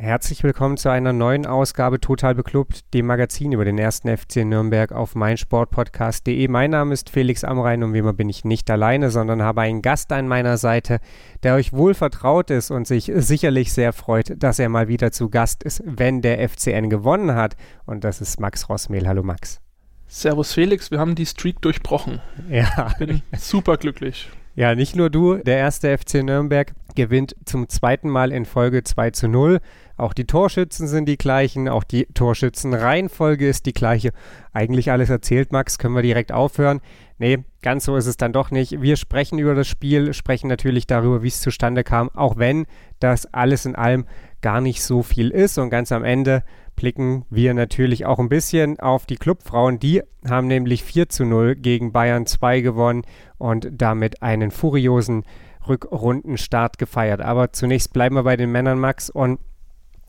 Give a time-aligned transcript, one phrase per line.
[0.00, 4.92] Herzlich willkommen zu einer neuen Ausgabe Total Beklubbt, dem Magazin über den ersten FC Nürnberg
[4.92, 6.46] auf meinsportpodcast.de.
[6.46, 9.82] Mein Name ist Felix Amrein und wie immer bin ich nicht alleine, sondern habe einen
[9.82, 11.00] Gast an meiner Seite,
[11.42, 15.30] der euch wohl vertraut ist und sich sicherlich sehr freut, dass er mal wieder zu
[15.30, 17.56] Gast ist, wenn der FCN gewonnen hat.
[17.84, 19.08] Und das ist Max Rossmehl.
[19.08, 19.60] Hallo Max.
[20.06, 22.20] Servus Felix, wir haben die Streak durchbrochen.
[22.48, 22.92] Ja.
[22.92, 24.30] Ich bin super glücklich.
[24.58, 29.10] Ja, nicht nur du, der erste FC Nürnberg gewinnt zum zweiten Mal in Folge 2
[29.10, 29.60] zu 0.
[29.98, 34.12] Auch die Torschützen sind die gleichen, auch die Torschützenreihenfolge ist die gleiche.
[34.52, 36.80] Eigentlich alles erzählt, Max, können wir direkt aufhören.
[37.18, 38.80] Nee, ganz so ist es dann doch nicht.
[38.80, 42.66] Wir sprechen über das Spiel, sprechen natürlich darüber, wie es zustande kam, auch wenn
[43.00, 44.06] das alles in allem
[44.40, 45.58] gar nicht so viel ist.
[45.58, 46.44] Und ganz am Ende
[46.76, 49.80] blicken wir natürlich auch ein bisschen auf die Clubfrauen.
[49.80, 53.02] Die haben nämlich 4 zu 0 gegen Bayern 2 gewonnen
[53.36, 55.24] und damit einen furiosen
[55.66, 57.20] Rückrundenstart gefeiert.
[57.20, 59.10] Aber zunächst bleiben wir bei den Männern, Max.
[59.10, 59.40] Und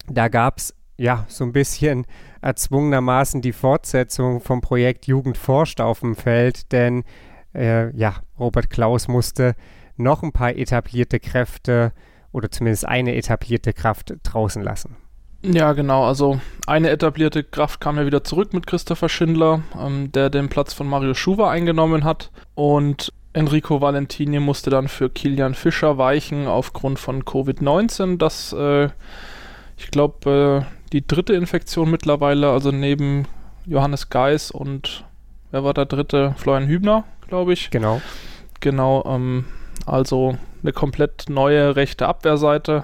[0.09, 2.05] da gab es ja so ein bisschen
[2.41, 7.03] erzwungenermaßen die Fortsetzung vom Projekt Jugend forscht auf dem Feld, denn
[7.53, 9.55] äh, ja, Robert Klaus musste
[9.97, 11.93] noch ein paar etablierte Kräfte
[12.31, 14.95] oder zumindest eine etablierte Kraft draußen lassen.
[15.41, 16.05] Ja, genau.
[16.05, 20.73] Also eine etablierte Kraft kam ja wieder zurück mit Christopher Schindler, ähm, der den Platz
[20.73, 22.31] von Mario Schuwer eingenommen hat.
[22.55, 28.17] Und Enrico Valentini musste dann für Kilian Fischer weichen aufgrund von Covid-19.
[28.17, 28.89] Das äh,
[29.79, 33.25] ich glaube, äh, die dritte Infektion mittlerweile, also neben
[33.65, 35.05] Johannes Geis und
[35.51, 36.35] wer war der dritte?
[36.37, 37.69] Florian Hübner, glaube ich.
[37.69, 38.01] Genau.
[38.59, 39.45] Genau, ähm,
[39.85, 42.83] also eine komplett neue rechte Abwehrseite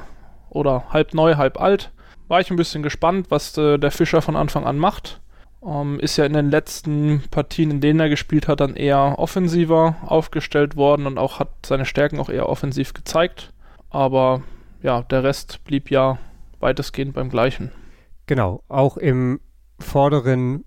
[0.49, 1.91] oder halb neu, halb alt.
[2.27, 5.19] War ich ein bisschen gespannt, was äh, der Fischer von Anfang an macht.
[5.65, 9.95] Ähm, ist ja in den letzten Partien, in denen er gespielt hat, dann eher offensiver
[10.05, 13.51] aufgestellt worden und auch hat seine Stärken auch eher offensiv gezeigt.
[13.89, 14.43] Aber
[14.81, 16.17] ja, der Rest blieb ja
[16.65, 17.71] weitestgehend beim gleichen.
[18.25, 19.39] Genau, auch im
[19.79, 20.65] vorderen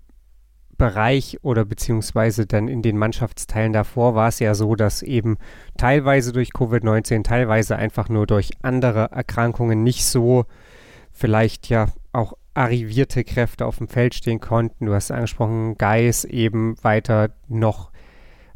[0.77, 5.37] Bereich oder beziehungsweise dann in den Mannschaftsteilen davor war es ja so, dass eben
[5.77, 10.45] teilweise durch Covid-19, teilweise einfach nur durch andere Erkrankungen nicht so
[11.11, 14.85] vielleicht ja auch arrivierte Kräfte auf dem Feld stehen konnten.
[14.85, 17.91] Du hast angesprochen, Geis eben weiter noch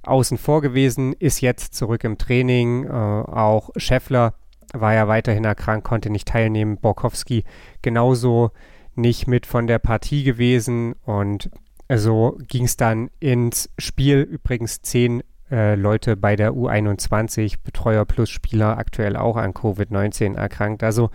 [0.03, 2.85] außen vor gewesen, ist jetzt zurück im Training.
[2.85, 4.33] Äh, auch Scheffler
[4.73, 6.77] war ja weiterhin erkrankt, konnte nicht teilnehmen.
[6.77, 7.43] Borkowski
[7.81, 8.51] genauso
[8.95, 11.49] nicht mit von der Partie gewesen und
[11.93, 14.21] so ging es dann ins Spiel.
[14.21, 20.83] Übrigens zehn äh, Leute bei der U21, Betreuer plus Spieler, aktuell auch an Covid-19 erkrankt.
[20.83, 21.09] Also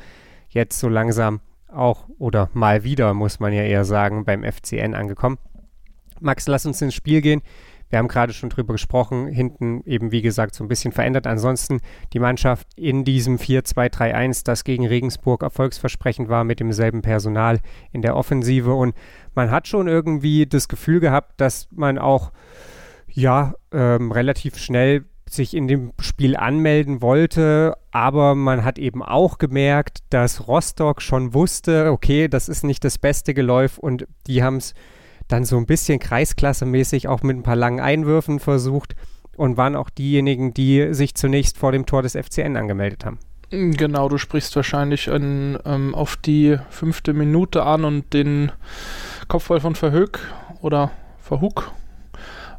[0.48, 5.38] jetzt so langsam auch oder mal wieder, muss man ja eher sagen, beim FCN angekommen.
[6.20, 7.42] Max, lass uns ins Spiel gehen.
[7.90, 11.26] Wir haben gerade schon drüber gesprochen, hinten eben wie gesagt so ein bisschen verändert.
[11.26, 11.80] Ansonsten
[12.12, 17.60] die Mannschaft in diesem 4-2-3-1, das gegen Regensburg erfolgsversprechend war mit demselben Personal
[17.92, 18.94] in der Offensive und
[19.34, 22.32] man hat schon irgendwie das Gefühl gehabt, dass man auch
[23.08, 29.38] ja ähm, relativ schnell sich in dem Spiel anmelden wollte, aber man hat eben auch
[29.38, 34.56] gemerkt, dass Rostock schon wusste, okay, das ist nicht das beste Geläuf und die haben
[34.56, 34.74] es
[35.28, 38.96] dann so ein bisschen kreisklassemäßig auch mit ein paar langen Einwürfen versucht
[39.36, 43.18] und waren auch diejenigen, die sich zunächst vor dem Tor des FCN angemeldet haben.
[43.50, 48.52] Genau, du sprichst wahrscheinlich in, ähm, auf die fünfte Minute an und den
[49.28, 50.18] Kopfball von Verhoek
[50.60, 50.90] oder
[51.20, 51.70] Verhoek.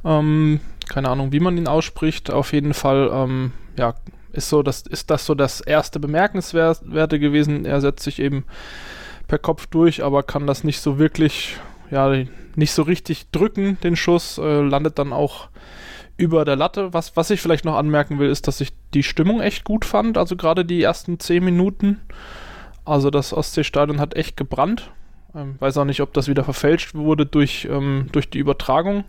[0.03, 2.31] Ähm, keine Ahnung, wie man ihn ausspricht.
[2.31, 3.93] Auf jeden Fall, ähm, ja,
[4.31, 7.65] ist so, das ist das so das erste Bemerkenswerte gewesen.
[7.65, 8.45] Er setzt sich eben
[9.27, 11.57] per Kopf durch, aber kann das nicht so wirklich
[11.91, 12.23] ja,
[12.55, 15.49] nicht so richtig drücken, den Schuss, äh, landet dann auch
[16.17, 16.93] über der Latte.
[16.93, 20.17] Was, was ich vielleicht noch anmerken will, ist, dass ich die Stimmung echt gut fand,
[20.17, 22.01] also gerade die ersten zehn Minuten.
[22.85, 24.91] Also das Ostseestadion hat echt gebrannt.
[25.35, 29.05] Ähm, weiß auch nicht, ob das wieder verfälscht wurde durch, ähm, durch die Übertragung.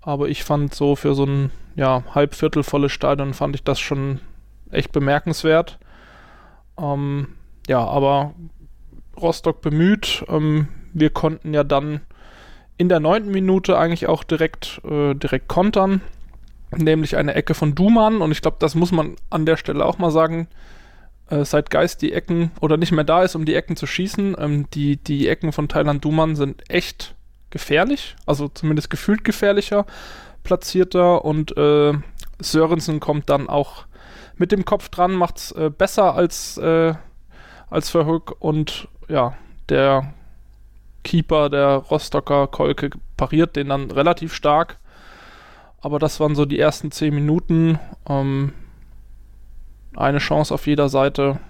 [0.00, 4.20] Aber ich fand so für so ein ja, halbviertel volles Stadion fand ich das schon
[4.70, 5.78] echt bemerkenswert.
[6.78, 7.28] Ähm,
[7.68, 8.34] ja, aber
[9.20, 10.24] Rostock bemüht.
[10.28, 12.00] Ähm, wir konnten ja dann
[12.76, 16.00] in der neunten Minute eigentlich auch direkt, äh, direkt kontern,
[16.76, 18.20] nämlich eine Ecke von Duman.
[18.20, 20.48] Und ich glaube, das muss man an der Stelle auch mal sagen,
[21.28, 24.36] äh, seit Geist die Ecken oder nicht mehr da ist, um die Ecken zu schießen,
[24.38, 27.14] ähm, die, die Ecken von Thailand Duman sind echt
[27.50, 29.86] gefährlich, also zumindest gefühlt gefährlicher
[30.44, 31.24] platzierter.
[31.24, 31.94] Und äh,
[32.38, 33.86] Sörensen kommt dann auch
[34.36, 36.94] mit dem Kopf dran, macht es äh, besser als, äh,
[37.70, 38.36] als Verhoek.
[38.38, 39.36] Und ja,
[39.68, 40.14] der
[41.08, 44.78] Keeper, der Rostocker Kolke, pariert den dann relativ stark.
[45.80, 47.78] Aber das waren so die ersten zehn Minuten.
[48.06, 48.52] Ähm,
[49.96, 51.40] eine Chance auf jeder Seite.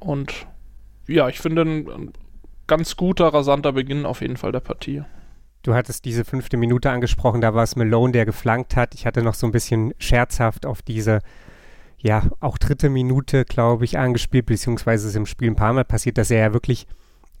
[0.00, 0.46] Und
[1.06, 2.12] ja, ich finde ein, ein
[2.66, 5.04] ganz guter, rasanter Beginn auf jeden Fall der Partie.
[5.62, 8.94] Du hattest diese fünfte Minute angesprochen, da war es Malone, der geflankt hat.
[8.94, 11.20] Ich hatte noch so ein bisschen scherzhaft auf diese,
[11.98, 16.18] ja, auch dritte Minute, glaube ich, angespielt, beziehungsweise ist im Spiel ein paar Mal passiert,
[16.18, 16.88] dass er ja wirklich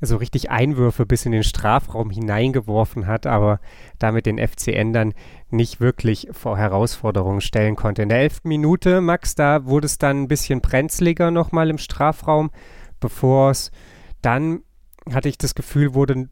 [0.00, 3.60] so richtig Einwürfe bis in den Strafraum hineingeworfen hat, aber
[3.98, 5.14] damit den FCN dann
[5.50, 8.02] nicht wirklich vor Herausforderungen stellen konnte.
[8.02, 12.50] In der elften Minute, Max, da wurde es dann ein bisschen brenzliger nochmal im Strafraum,
[13.00, 13.70] bevor es
[14.20, 14.62] dann,
[15.12, 16.28] hatte ich das Gefühl, wurde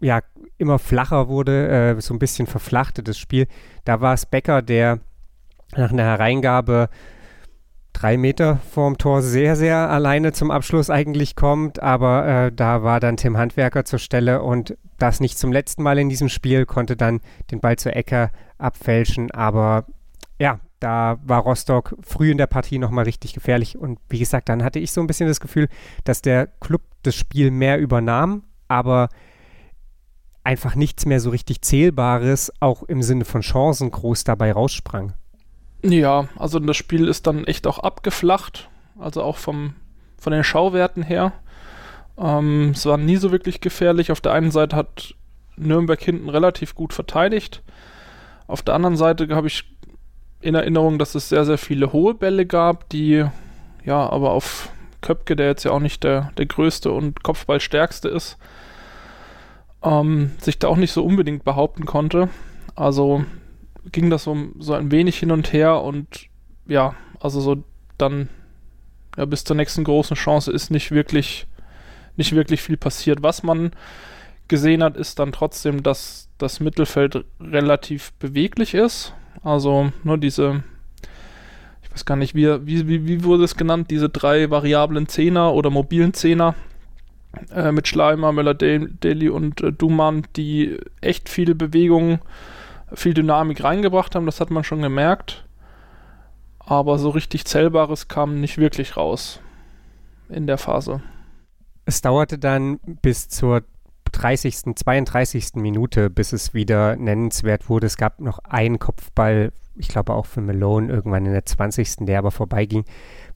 [0.00, 0.20] ja
[0.58, 3.46] immer flacher wurde, äh, so ein bisschen verflachtetes Spiel.
[3.84, 5.00] Da war es Becker, der
[5.76, 6.88] nach einer Hereingabe
[8.00, 11.82] drei Meter vorm Tor sehr, sehr alleine zum Abschluss eigentlich kommt.
[11.82, 15.98] Aber äh, da war dann Tim Handwerker zur Stelle und das nicht zum letzten Mal
[15.98, 17.20] in diesem Spiel, konnte dann
[17.50, 19.30] den Ball zur Ecke abfälschen.
[19.32, 19.84] Aber
[20.38, 23.76] ja, da war Rostock früh in der Partie nochmal richtig gefährlich.
[23.76, 25.68] Und wie gesagt, dann hatte ich so ein bisschen das Gefühl,
[26.04, 29.10] dass der Club das Spiel mehr übernahm, aber
[30.42, 35.12] einfach nichts mehr so richtig Zählbares, auch im Sinne von Chancen, groß dabei raussprang.
[35.82, 38.68] Ja, also das Spiel ist dann echt auch abgeflacht,
[38.98, 39.74] also auch vom,
[40.18, 41.32] von den Schauwerten her.
[42.18, 44.12] Ähm, es war nie so wirklich gefährlich.
[44.12, 45.14] Auf der einen Seite hat
[45.56, 47.62] Nürnberg hinten relativ gut verteidigt.
[48.46, 49.64] Auf der anderen Seite habe ich
[50.40, 53.24] in Erinnerung, dass es sehr, sehr viele hohe Bälle gab, die
[53.84, 58.36] ja aber auf Köpke, der jetzt ja auch nicht der, der größte und Kopfballstärkste ist,
[59.82, 62.28] ähm, sich da auch nicht so unbedingt behaupten konnte.
[62.74, 63.24] Also
[63.92, 66.26] ging das so, so ein wenig hin und her und
[66.66, 67.62] ja, also so
[67.98, 68.28] dann
[69.16, 71.46] ja, bis zur nächsten großen Chance ist nicht wirklich,
[72.16, 73.22] nicht wirklich viel passiert.
[73.22, 73.72] Was man
[74.48, 79.14] gesehen hat, ist dann trotzdem, dass das Mittelfeld relativ beweglich ist.
[79.42, 80.62] Also nur diese,
[81.82, 85.70] ich weiß gar nicht, wie, wie, wie wurde es genannt, diese drei variablen Zehner oder
[85.70, 86.54] mobilen Zehner
[87.54, 92.18] äh, mit Schleimer, Möller-Daly und äh, Duman, die echt viel Bewegung äh,
[92.94, 95.46] viel Dynamik reingebracht haben, das hat man schon gemerkt.
[96.58, 99.40] Aber so richtig Zählbares kam nicht wirklich raus
[100.28, 101.02] in der Phase.
[101.84, 103.64] Es dauerte dann bis zur
[104.12, 105.54] 30., 32.
[105.54, 107.86] Minute, bis es wieder nennenswert wurde.
[107.86, 112.18] Es gab noch einen Kopfball, ich glaube auch für Malone, irgendwann in der 20., der
[112.18, 112.84] aber vorbeiging,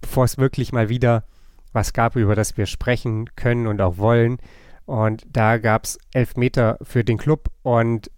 [0.00, 1.24] bevor es wirklich mal wieder
[1.72, 4.38] was gab, über das wir sprechen können und auch wollen.
[4.86, 8.10] Und da gab es elf Meter für den Club und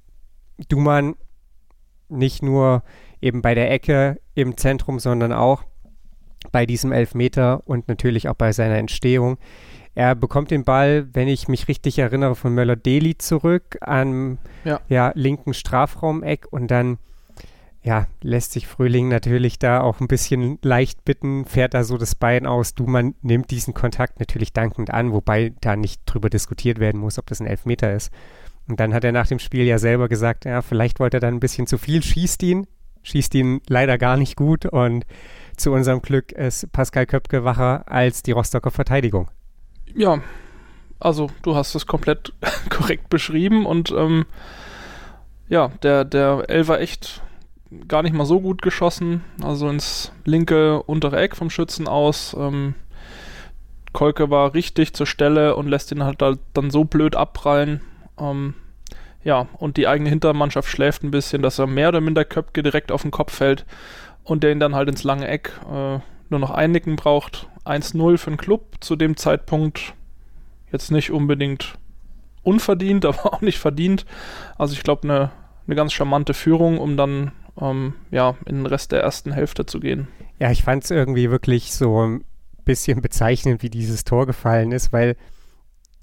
[0.69, 1.15] Duman
[2.09, 2.83] nicht nur
[3.21, 5.65] eben bei der Ecke im Zentrum, sondern auch
[6.53, 9.39] bei diesem Elfmeter und natürlich auch bei seiner Entstehung.
[9.95, 14.81] Er bekommt den Ball, wenn ich mich richtig erinnere, von Möller-Deli zurück am ja.
[14.89, 15.13] ja.
[15.15, 16.99] linken Strafraumeck und dann
[17.83, 22.17] ja, lässt sich Frühling natürlich da auch ein bisschen leicht bitten, fährt da so das
[22.17, 22.75] Bein aus.
[22.75, 27.17] Du, man nimmt diesen Kontakt natürlich dankend an, wobei da nicht drüber diskutiert werden muss,
[27.17, 28.11] ob das ein Elfmeter ist.
[28.69, 31.35] Und dann hat er nach dem Spiel ja selber gesagt, ja, vielleicht wollte er dann
[31.35, 32.67] ein bisschen zu viel, schießt ihn,
[33.03, 35.07] schießt ihn leider gar nicht gut und
[35.57, 39.31] zu unserem Glück ist Pascal Köpke wacher als die Rostocker Verteidigung.
[39.95, 40.21] Ja,
[40.99, 42.33] also du hast es komplett
[42.71, 44.27] korrekt beschrieben und ähm,
[45.49, 47.23] ja, der, der Elfer echt
[47.89, 52.35] gar nicht mal so gut geschossen, also ins linke untere Eck vom Schützen aus.
[52.39, 52.75] Ähm,
[53.93, 57.81] Kolke war richtig zur Stelle und lässt ihn halt dann so blöd abprallen.
[58.19, 58.55] Ähm,
[59.25, 62.93] ja, und die eigene Hintermannschaft schläft ein bisschen, dass er mehr oder minder Köpke direkt
[62.93, 63.67] auf den Kopf fällt
[64.23, 67.49] und der ihn dann halt ins lange Eck äh, nur noch einnicken braucht.
[67.65, 69.95] 1-0 für den Club zu dem Zeitpunkt
[70.71, 71.75] jetzt nicht unbedingt
[72.43, 74.07] unverdient, aber auch nicht verdient.
[74.59, 75.33] Also ich glaube, eine
[75.67, 79.81] ne ganz charmante Führung, um dann ähm, ja, in den Rest der ersten Hälfte zu
[79.81, 80.09] gehen.
[80.39, 82.25] Ja, ich fand es irgendwie wirklich so ein
[82.65, 85.17] bisschen bezeichnend, wie dieses Tor gefallen ist, weil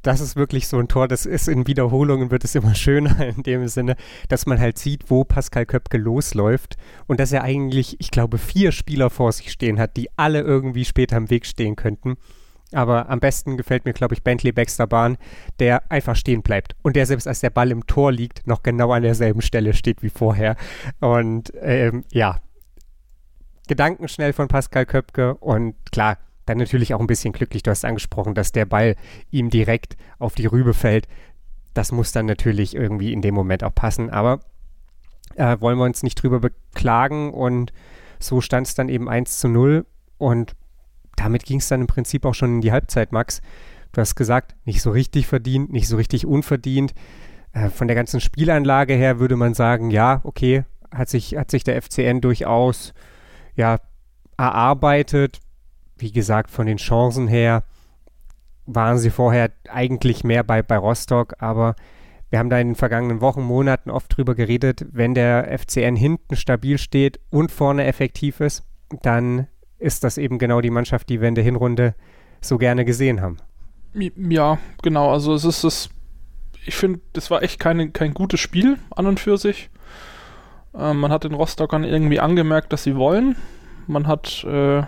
[0.03, 3.41] das ist wirklich so ein Tor, das ist in Wiederholungen wird es immer schöner in
[3.43, 3.95] dem Sinne,
[4.29, 6.75] dass man halt sieht, wo Pascal Köpke losläuft
[7.07, 10.85] und dass er eigentlich, ich glaube, vier Spieler vor sich stehen hat, die alle irgendwie
[10.85, 12.17] später im Weg stehen könnten.
[12.73, 15.17] Aber am besten gefällt mir, glaube ich, Bentley Baxter Bahn,
[15.59, 18.91] der einfach stehen bleibt und der selbst als der Ball im Tor liegt, noch genau
[18.91, 20.55] an derselben Stelle steht wie vorher.
[20.99, 22.39] Und ähm, ja,
[23.67, 27.63] gedankenschnell von Pascal Köpke und klar, dann natürlich auch ein bisschen glücklich.
[27.63, 28.95] Du hast angesprochen, dass der Ball
[29.31, 31.07] ihm direkt auf die Rübe fällt.
[31.73, 34.09] Das muss dann natürlich irgendwie in dem Moment auch passen.
[34.09, 34.39] Aber
[35.35, 37.33] äh, wollen wir uns nicht drüber beklagen.
[37.33, 37.73] Und
[38.19, 39.85] so stand es dann eben 1 zu 0.
[40.17, 40.55] Und
[41.15, 43.41] damit ging es dann im Prinzip auch schon in die Halbzeit, Max.
[43.91, 46.93] du hast gesagt, nicht so richtig verdient, nicht so richtig unverdient.
[47.53, 51.63] Äh, von der ganzen Spielanlage her würde man sagen, ja, okay, hat sich, hat sich
[51.63, 52.93] der FCN durchaus
[53.55, 53.77] ja,
[54.37, 55.39] erarbeitet.
[55.97, 57.63] Wie gesagt, von den Chancen her
[58.65, 61.75] waren sie vorher eigentlich mehr bei, bei Rostock, aber
[62.29, 66.35] wir haben da in den vergangenen Wochen, Monaten oft drüber geredet, wenn der FCN hinten
[66.35, 68.63] stabil steht und vorne effektiv ist,
[69.03, 69.47] dann
[69.77, 71.93] ist das eben genau die Mannschaft, die wir in der Hinrunde
[72.41, 73.37] so gerne gesehen haben.
[73.93, 75.11] Ja, genau.
[75.11, 75.89] Also es ist es,
[76.65, 79.69] ich finde, das war echt keine, kein gutes Spiel an und für sich.
[80.73, 83.35] Äh, man hat den Rostockern irgendwie angemerkt, dass sie wollen.
[83.87, 84.83] Man hat äh,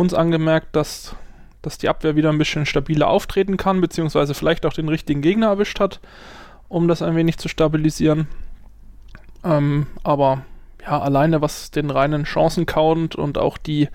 [0.00, 1.14] uns angemerkt, dass,
[1.62, 5.48] dass die Abwehr wieder ein bisschen stabiler auftreten kann, beziehungsweise vielleicht auch den richtigen Gegner
[5.48, 6.00] erwischt hat,
[6.68, 8.26] um das ein wenig zu stabilisieren.
[9.44, 10.42] Ähm, aber
[10.82, 13.88] ja, alleine was den reinen Chancencount und auch die,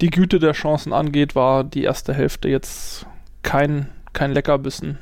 [0.00, 3.06] die Güte der Chancen angeht, war die erste Hälfte jetzt
[3.42, 4.98] kein, kein Leckerbissen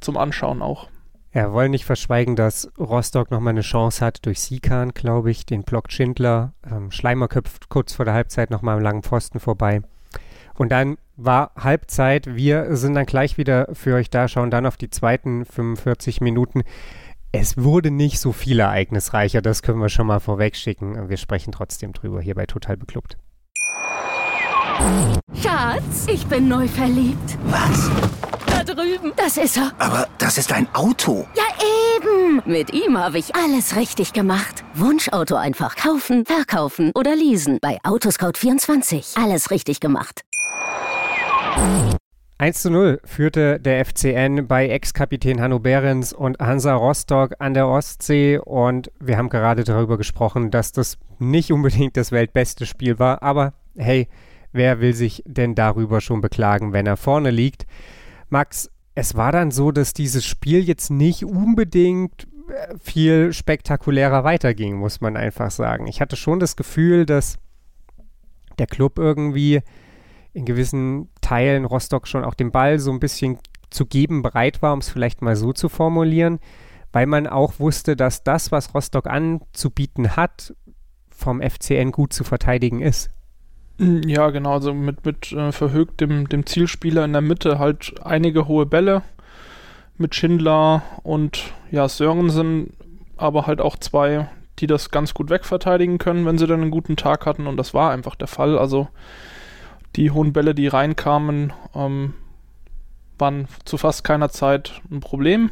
[0.00, 0.88] zum Anschauen auch.
[1.34, 5.64] Ja, wollen nicht verschweigen, dass Rostock nochmal eine Chance hat durch Sikan, glaube ich, den
[5.64, 6.52] Block Schindler.
[6.70, 9.82] Ähm, Schleimer köpft kurz vor der Halbzeit nochmal am langen Pfosten vorbei.
[10.54, 12.36] Und dann war Halbzeit.
[12.36, 16.62] Wir sind dann gleich wieder für euch da, schauen dann auf die zweiten 45 Minuten.
[17.32, 21.08] Es wurde nicht so viel ereignisreicher, das können wir schon mal vorwegschicken.
[21.08, 23.16] Wir sprechen trotzdem drüber hier bei Total Beklubbt.
[25.42, 27.38] Schatz, ich bin neu verliebt.
[27.46, 27.90] Was?
[28.64, 29.12] Da drüben.
[29.16, 29.72] Das ist er.
[29.78, 31.26] Aber das ist ein Auto.
[31.36, 31.42] Ja,
[31.96, 32.42] eben.
[32.46, 34.64] Mit ihm habe ich alles richtig gemacht.
[34.74, 37.58] Wunschauto einfach kaufen, verkaufen oder leasen.
[37.60, 39.22] Bei Autoscout24.
[39.22, 40.22] Alles richtig gemacht.
[42.38, 47.68] 1 zu 0 führte der FCN bei Ex-Kapitän Hanno Behrens und Hansa Rostock an der
[47.68, 53.22] Ostsee und wir haben gerade darüber gesprochen, dass das nicht unbedingt das weltbeste Spiel war,
[53.22, 54.08] aber hey,
[54.52, 57.66] wer will sich denn darüber schon beklagen, wenn er vorne liegt?
[58.34, 64.74] Max, es war dann so, dass dieses Spiel jetzt nicht unbedingt äh, viel spektakulärer weiterging,
[64.74, 65.86] muss man einfach sagen.
[65.86, 67.38] Ich hatte schon das Gefühl, dass
[68.58, 69.60] der Club irgendwie
[70.32, 73.38] in gewissen Teilen Rostock schon auch den Ball so ein bisschen
[73.70, 76.40] zu geben bereit war, um es vielleicht mal so zu formulieren,
[76.90, 80.56] weil man auch wusste, dass das, was Rostock anzubieten hat,
[81.08, 83.10] vom FCN gut zu verteidigen ist.
[83.78, 88.46] Ja, genau, also mit, mit äh, Verhögt, dem, dem Zielspieler in der Mitte, halt einige
[88.46, 89.02] hohe Bälle
[89.98, 92.72] mit Schindler und ja, Sörensen,
[93.16, 94.28] aber halt auch zwei,
[94.60, 97.74] die das ganz gut wegverteidigen können, wenn sie dann einen guten Tag hatten und das
[97.74, 98.58] war einfach der Fall.
[98.58, 98.88] Also
[99.96, 102.14] die hohen Bälle, die reinkamen, ähm,
[103.18, 105.50] waren zu fast keiner Zeit ein Problem.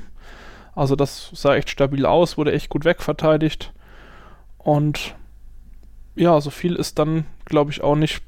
[0.75, 3.73] Also das sah echt stabil aus, wurde echt gut wegverteidigt.
[4.59, 5.15] Und
[6.15, 8.23] ja, so viel ist dann, glaube ich, auch nicht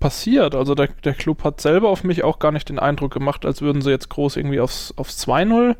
[0.00, 0.54] passiert.
[0.54, 3.62] Also der, der Club hat selber auf mich auch gar nicht den Eindruck gemacht, als
[3.62, 5.76] würden sie jetzt groß irgendwie aufs, aufs 2-0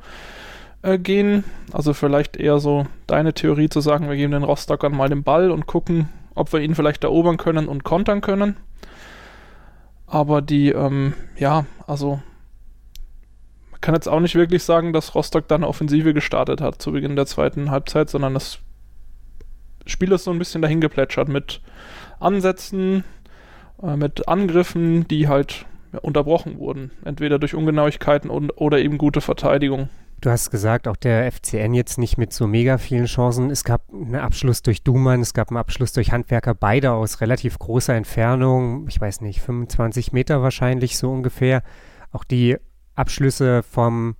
[0.82, 1.44] äh, gehen.
[1.72, 5.50] Also vielleicht eher so deine Theorie zu sagen, wir geben den Rostockern mal den Ball
[5.50, 8.56] und gucken, ob wir ihn vielleicht erobern können und kontern können.
[10.06, 12.20] Aber die, ähm, ja, also
[13.70, 17.16] man kann jetzt auch nicht wirklich sagen, dass Rostock dann Offensive gestartet hat zu Beginn
[17.16, 18.58] der zweiten Halbzeit, sondern das
[19.86, 21.60] Spiel ist so ein bisschen dahin geplätschert mit
[22.20, 23.04] Ansätzen,
[23.82, 26.90] äh, mit Angriffen, die halt ja, unterbrochen wurden.
[27.04, 29.88] Entweder durch Ungenauigkeiten und, oder eben gute Verteidigung.
[30.20, 33.50] Du hast gesagt, auch der FCN jetzt nicht mit so mega vielen Chancen.
[33.50, 37.58] Es gab einen Abschluss durch Dumann, es gab einen Abschluss durch Handwerker, beide aus relativ
[37.58, 38.88] großer Entfernung.
[38.88, 41.62] Ich weiß nicht, 25 Meter wahrscheinlich so ungefähr.
[42.10, 42.56] Auch die
[42.94, 44.16] Abschlüsse vom,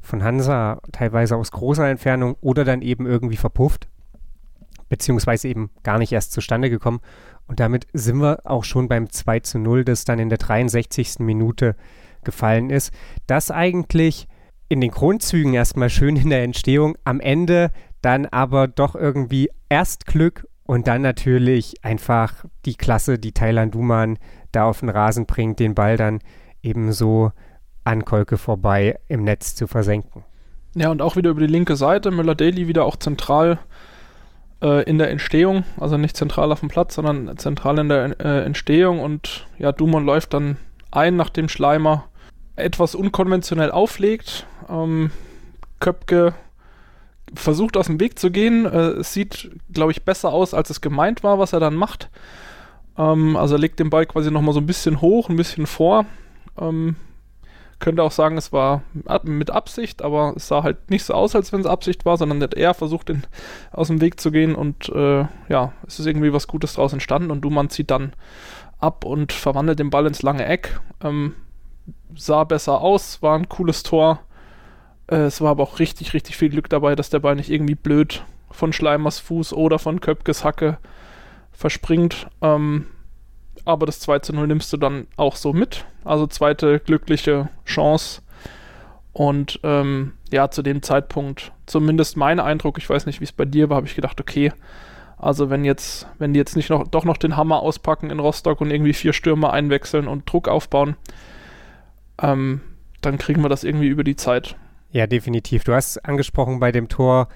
[0.00, 3.88] von Hansa teilweise aus großer Entfernung oder dann eben irgendwie verpufft,
[4.90, 7.00] beziehungsweise eben gar nicht erst zustande gekommen.
[7.46, 11.20] Und damit sind wir auch schon beim 2 zu 0, das dann in der 63.
[11.20, 11.74] Minute
[12.22, 12.92] gefallen ist.
[13.26, 14.28] Das eigentlich
[14.68, 17.70] in den Grundzügen erstmal schön in der Entstehung, am Ende
[18.02, 24.18] dann aber doch irgendwie erst Glück und dann natürlich einfach die Klasse, die Thailand Duman
[24.52, 26.20] da auf den Rasen bringt, den Ball dann
[26.62, 27.32] eben so
[27.84, 30.24] an Kolke vorbei im Netz zu versenken.
[30.74, 33.58] Ja, und auch wieder über die linke Seite, Müller-Daly wieder auch zentral
[34.62, 38.44] äh, in der Entstehung, also nicht zentral auf dem Platz, sondern zentral in der äh,
[38.44, 40.56] Entstehung und ja, Duman läuft dann
[40.90, 42.04] ein, nachdem Schleimer
[42.56, 44.46] etwas unkonventionell auflegt.
[44.68, 45.10] Ähm,
[45.78, 46.34] Köpke
[47.34, 48.66] versucht aus dem Weg zu gehen.
[48.66, 52.10] Äh, es sieht, glaube ich, besser aus, als es gemeint war, was er dann macht.
[52.98, 56.06] Ähm, also er legt den Ball quasi nochmal so ein bisschen hoch, ein bisschen vor.
[56.58, 56.96] Ähm,
[57.80, 58.82] könnte auch sagen, es war
[59.22, 62.42] mit Absicht, aber es sah halt nicht so aus, als wenn es Absicht war, sondern
[62.42, 63.24] hat er versucht, den,
[63.72, 67.30] aus dem Weg zu gehen und äh, ja, es ist irgendwie was Gutes draus entstanden
[67.30, 68.12] und Duman zieht dann
[68.78, 70.80] ab und verwandelt den Ball ins lange Eck.
[71.02, 71.34] Ähm,
[72.14, 74.20] sah besser aus, war ein cooles Tor.
[75.06, 77.74] Äh, es war aber auch richtig, richtig viel Glück dabei, dass der Ball nicht irgendwie
[77.74, 80.78] blöd von Schleimers Fuß oder von Köpkes Hacke
[81.52, 82.28] verspringt.
[82.40, 82.86] Ähm,
[83.64, 85.84] aber das 2 zu 0 nimmst du dann auch so mit.
[86.04, 88.22] Also zweite glückliche Chance.
[89.12, 93.44] Und ähm, ja, zu dem Zeitpunkt, zumindest mein Eindruck, ich weiß nicht, wie es bei
[93.44, 94.52] dir war, habe ich gedacht, okay,
[95.16, 98.60] also wenn jetzt, wenn die jetzt nicht noch, doch noch den Hammer auspacken in Rostock
[98.60, 100.96] und irgendwie vier Stürmer einwechseln und Druck aufbauen,
[102.22, 102.60] ähm,
[103.00, 104.56] dann kriegen wir das irgendwie über die Zeit.
[104.92, 105.64] Ja, definitiv.
[105.64, 107.28] Du hast angesprochen bei dem Tor,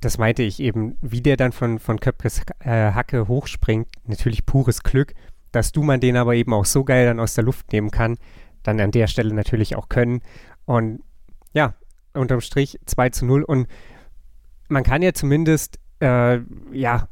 [0.00, 4.82] das meinte ich eben, wie der dann von, von Köpkes äh, Hacke hochspringt, natürlich pures
[4.82, 5.14] Glück,
[5.52, 8.18] dass du man den aber eben auch so geil dann aus der Luft nehmen kann,
[8.62, 10.20] dann an der Stelle natürlich auch können.
[10.64, 11.00] Und
[11.52, 11.74] ja,
[12.14, 13.42] unterm Strich 2 zu 0.
[13.42, 13.68] Und
[14.68, 16.40] man kann ja zumindest, äh,
[16.72, 17.08] ja,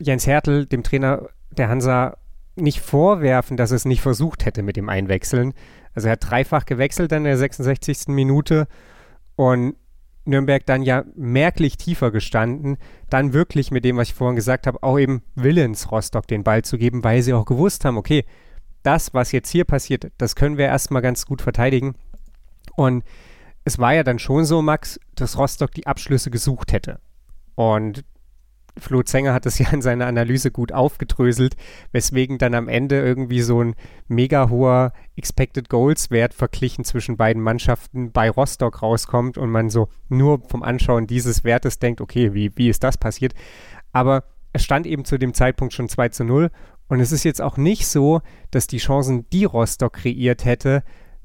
[0.00, 2.16] Jens Hertel, dem Trainer der Hansa,
[2.54, 5.54] nicht vorwerfen, dass es nicht versucht hätte mit dem Einwechseln.
[5.94, 8.08] Also er hat dreifach gewechselt in der 66.
[8.08, 8.66] Minute
[9.36, 9.76] und
[10.28, 12.76] Nürnberg dann ja merklich tiefer gestanden,
[13.10, 16.62] dann wirklich mit dem, was ich vorhin gesagt habe, auch eben willens Rostock den Ball
[16.62, 18.24] zu geben, weil sie auch gewusst haben, okay,
[18.82, 21.94] das, was jetzt hier passiert, das können wir erstmal ganz gut verteidigen.
[22.76, 23.04] Und
[23.64, 27.00] es war ja dann schon so, Max, dass Rostock die Abschlüsse gesucht hätte.
[27.54, 28.04] Und
[28.80, 31.56] Flo Zenger hat es ja in seiner Analyse gut aufgedröselt,
[31.92, 33.74] weswegen dann am Ende irgendwie so ein
[34.06, 39.88] mega hoher Expected Goals Wert verglichen zwischen beiden Mannschaften bei Rostock rauskommt und man so
[40.08, 43.34] nur vom Anschauen dieses Wertes denkt, okay, wie, wie ist das passiert?
[43.92, 46.50] Aber es stand eben zu dem Zeitpunkt schon 2 zu 0
[46.88, 48.20] und es ist jetzt auch nicht so,
[48.50, 50.82] dass die Chancen, die Rostock kreiert hätte,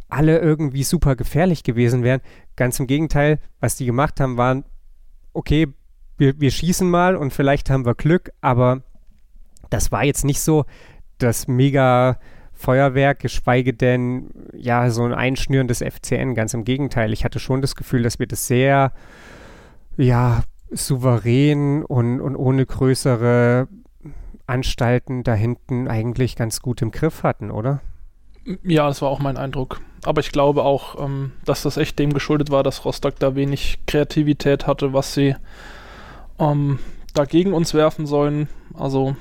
[0.09, 2.21] alle irgendwie super gefährlich gewesen wären.
[2.55, 4.65] Ganz im Gegenteil, was die gemacht haben, waren,
[5.33, 5.67] okay,
[6.17, 8.81] wir, wir schießen mal und vielleicht haben wir Glück, aber
[9.69, 10.65] das war jetzt nicht so
[11.17, 12.19] das mega
[12.53, 16.35] Feuerwerk, geschweige denn ja so ein Einschnüren des FCN.
[16.35, 18.93] Ganz im Gegenteil, ich hatte schon das Gefühl, dass wir das sehr
[19.97, 23.67] ja souverän und, und ohne größere
[24.47, 27.81] Anstalten da hinten eigentlich ganz gut im Griff hatten, oder?
[28.63, 29.79] Ja, das war auch mein Eindruck.
[30.03, 33.79] Aber ich glaube auch, ähm, dass das echt dem geschuldet war, dass Rostock da wenig
[33.87, 35.35] Kreativität hatte, was sie
[36.43, 36.79] ähm,
[37.13, 38.49] dagegen uns werfen sollen.
[38.73, 39.15] Also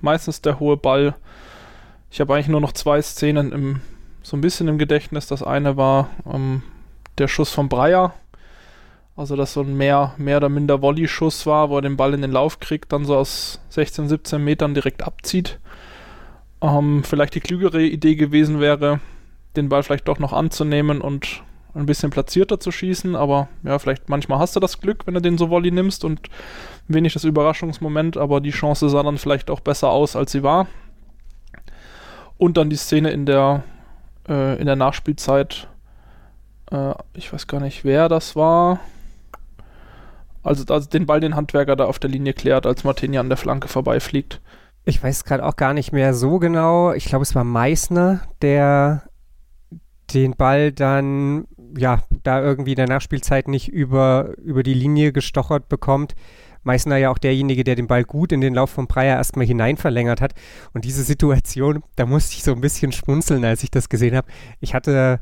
[0.00, 1.14] meistens der hohe Ball.
[2.10, 3.80] Ich habe eigentlich nur noch zwei Szenen im,
[4.22, 5.26] so ein bisschen im Gedächtnis.
[5.26, 6.62] Das eine war ähm,
[7.18, 8.14] der Schuss von Breyer.
[9.14, 12.22] Also, dass so ein mehr, mehr oder minder Volley-Schuss war, wo er den Ball in
[12.22, 15.60] den Lauf kriegt, dann so aus 16, 17 Metern direkt abzieht.
[16.62, 19.00] Ähm, vielleicht die klügere Idee gewesen wäre,
[19.54, 21.42] den Ball vielleicht doch noch anzunehmen und
[21.74, 25.20] ein bisschen platzierter zu schießen, aber ja, vielleicht manchmal hast du das Glück, wenn du
[25.20, 26.20] den so Volley nimmst und
[26.88, 30.66] wenig das Überraschungsmoment, aber die Chance sah dann vielleicht auch besser aus, als sie war.
[32.36, 33.62] Und dann die Szene in der,
[34.28, 35.68] äh, in der Nachspielzeit,
[36.70, 38.80] äh, ich weiß gar nicht, wer das war.
[40.42, 43.38] Also, also den Ball den Handwerker da auf der Linie klärt, als Martinia an der
[43.38, 44.40] Flanke vorbeifliegt.
[44.84, 46.92] Ich weiß gerade auch gar nicht mehr so genau.
[46.92, 49.04] Ich glaube, es war Meißner, der
[50.12, 55.68] den Ball dann ja, da irgendwie in der Nachspielzeit nicht über, über die Linie gestochert
[55.68, 56.14] bekommt.
[56.64, 59.76] Meißner ja auch derjenige, der den Ball gut in den Lauf von Breyer erstmal hinein
[59.76, 60.34] verlängert hat.
[60.72, 64.28] Und diese Situation, da musste ich so ein bisschen schmunzeln, als ich das gesehen habe.
[64.60, 65.20] Ich hatte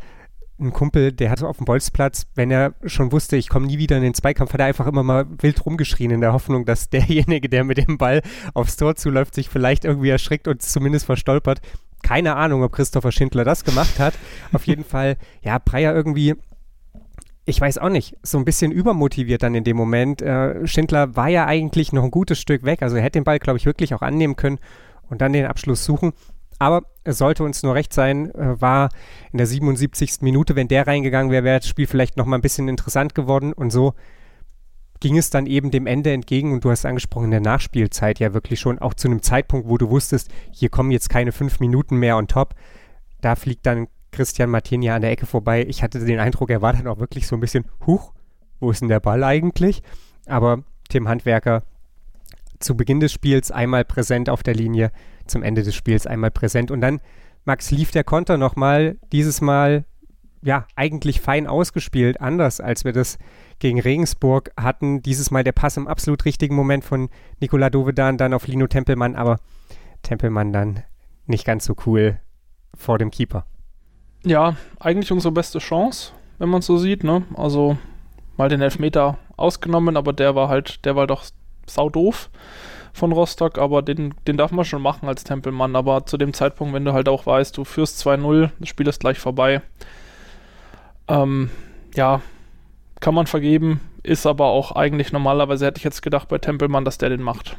[0.61, 3.97] einen Kumpel, der hatte auf dem Bolzplatz, wenn er schon wusste, ich komme nie wieder
[3.97, 7.49] in den Zweikampf, hat er einfach immer mal wild rumgeschrien in der Hoffnung, dass derjenige,
[7.49, 8.23] der mit dem Ball
[8.55, 11.61] aufs Tor zuläuft, sich vielleicht irgendwie erschrickt und zumindest verstolpert.
[12.03, 14.15] Keine Ahnung, ob Christopher Schindler das gemacht hat.
[14.53, 16.35] Auf jeden Fall, ja, Breyer irgendwie
[17.51, 20.23] ich weiß auch nicht, so ein bisschen übermotiviert dann in dem Moment.
[20.23, 23.39] Äh, Schindler war ja eigentlich noch ein gutes Stück weg, also er hätte den Ball,
[23.39, 24.59] glaube ich, wirklich auch annehmen können
[25.09, 26.13] und dann den Abschluss suchen.
[26.59, 28.91] Aber es sollte uns nur recht sein, äh, war
[29.33, 30.19] in der 77.
[30.21, 33.53] Minute, wenn der reingegangen wäre, wäre das Spiel vielleicht noch mal ein bisschen interessant geworden
[33.53, 33.95] und so
[35.01, 38.35] ging es dann eben dem Ende entgegen und du hast angesprochen, in der Nachspielzeit ja
[38.35, 41.97] wirklich schon, auch zu einem Zeitpunkt, wo du wusstest, hier kommen jetzt keine fünf Minuten
[41.97, 42.55] mehr on top.
[43.21, 45.65] Da fliegt dann Christian Martinia an der Ecke vorbei.
[45.67, 48.13] Ich hatte den Eindruck, er war dann auch wirklich so ein bisschen, huch,
[48.61, 49.83] wo ist denn der Ball eigentlich?
[50.27, 51.63] Aber Tim Handwerker
[52.59, 54.93] zu Beginn des Spiels einmal präsent auf der Linie,
[55.27, 56.71] zum Ende des Spiels einmal präsent.
[56.71, 57.01] Und dann,
[57.45, 59.85] Max, lief der Konter nochmal, dieses Mal,
[60.43, 63.19] ja, eigentlich fein ausgespielt, anders als wir das
[63.59, 65.03] gegen Regensburg hatten.
[65.03, 69.17] Dieses Mal der Pass im absolut richtigen Moment von Nikola Dovedan dann auf Lino Tempelmann,
[69.17, 69.39] aber
[70.03, 70.83] Tempelmann dann
[71.27, 72.19] nicht ganz so cool
[72.75, 73.45] vor dem Keeper.
[74.25, 77.25] Ja, eigentlich unsere beste Chance, wenn man es so sieht, ne?
[77.35, 77.77] Also
[78.37, 81.25] mal den Elfmeter ausgenommen, aber der war halt, der war doch
[81.67, 82.31] sau doof.
[82.93, 85.77] von Rostock, aber den, den darf man schon machen als Tempelmann.
[85.77, 89.01] Aber zu dem Zeitpunkt, wenn du halt auch weißt, du führst 2-0, das Spiel ist
[89.01, 89.63] gleich vorbei,
[91.11, 91.51] ähm,
[91.95, 92.23] ja,
[93.01, 96.99] kann man vergeben, ist aber auch eigentlich normalerweise, hätte ich jetzt gedacht bei Tempelmann, dass
[96.99, 97.57] der den macht.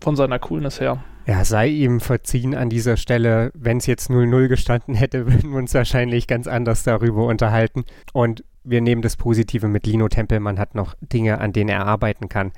[0.00, 1.02] Von seiner Coolness her.
[1.26, 3.50] Ja, sei ihm verziehen an dieser Stelle.
[3.54, 7.84] Wenn es jetzt 0-0 gestanden hätte, würden wir uns wahrscheinlich ganz anders darüber unterhalten.
[8.12, 9.86] Und wir nehmen das Positive mit.
[9.86, 12.52] Lino Tempelmann hat noch Dinge, an denen er arbeiten kann.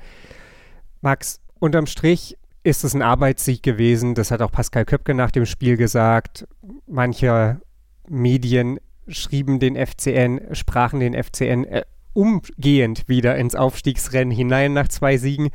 [1.01, 4.15] Max, unterm Strich ist es ein Arbeitssieg gewesen.
[4.15, 6.47] Das hat auch Pascal Köpke nach dem Spiel gesagt.
[6.87, 7.61] Manche
[8.07, 15.17] Medien schrieben den FCN, sprachen den FCN äh, umgehend wieder ins Aufstiegsrennen hinein nach zwei
[15.17, 15.49] Siegen.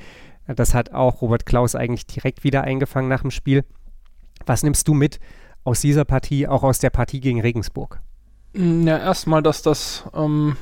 [0.46, 3.64] Das hat auch Robert Klaus eigentlich direkt wieder eingefangen nach dem Spiel.
[4.46, 5.20] Was nimmst du mit
[5.64, 8.00] aus dieser Partie, auch aus der Partie gegen Regensburg?
[8.52, 10.56] Mm, ja, erstmal, dass das ähm,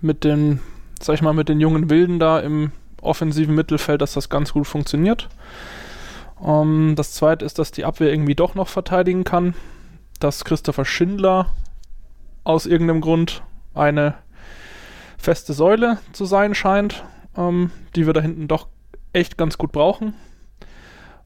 [0.00, 0.60] mit den,
[1.00, 4.66] sag ich mal, mit den jungen Wilden da im offensiven Mittelfeld, dass das ganz gut
[4.66, 5.28] funktioniert.
[6.44, 9.54] Ähm, das zweite ist, dass die Abwehr irgendwie doch noch verteidigen kann.
[10.20, 11.52] Dass Christopher Schindler
[12.44, 13.42] aus irgendeinem Grund
[13.74, 14.14] eine
[15.16, 17.04] feste Säule zu sein scheint,
[17.36, 18.68] ähm, die wir da hinten doch
[19.12, 20.14] echt ganz gut brauchen.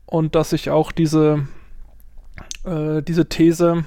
[0.05, 1.49] Und dass sich auch diese,
[2.65, 3.85] äh, diese These,